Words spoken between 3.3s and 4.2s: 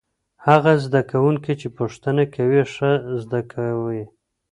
کوي.